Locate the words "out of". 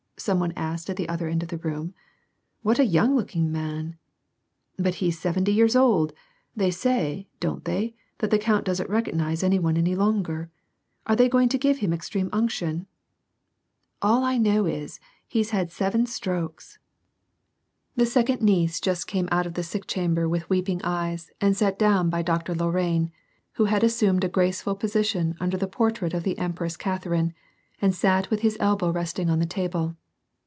19.31-19.55